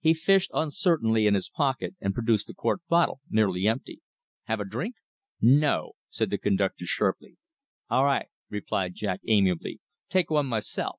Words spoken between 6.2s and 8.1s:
the conductor sharply. "A'